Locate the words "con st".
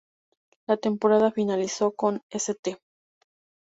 1.91-2.79